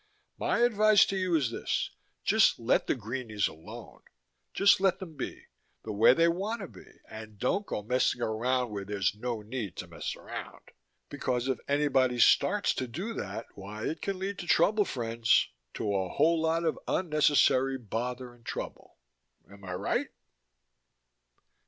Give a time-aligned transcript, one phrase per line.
[0.39, 1.91] My advice to you is this:
[2.23, 4.01] just let the greenies alone.
[4.51, 5.45] Just let them be,
[5.83, 9.75] the way they want to be, and don't go messing around where there's no need
[9.75, 10.71] to mess around.
[11.09, 15.93] Because if anybody starts to do that, why, it can lead to trouble, friends, to
[15.95, 18.97] a whole lot of unnecessary bother and trouble.
[19.51, 20.07] Am I right?